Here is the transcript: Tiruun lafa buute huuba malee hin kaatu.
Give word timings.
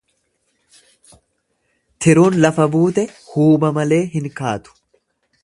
Tiruun 2.05 2.39
lafa 2.47 2.67
buute 2.77 3.05
huuba 3.35 3.73
malee 3.79 4.03
hin 4.17 4.31
kaatu. 4.43 4.77